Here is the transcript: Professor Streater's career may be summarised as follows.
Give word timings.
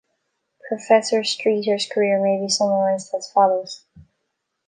Professor 0.67 1.19
Streater's 1.19 1.85
career 1.85 2.19
may 2.23 2.39
be 2.41 2.49
summarised 2.49 3.13
as 3.13 3.31
follows. 3.31 3.85